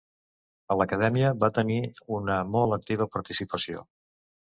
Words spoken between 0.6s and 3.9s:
En l'Acadèmia, va tenir una molt activa participació.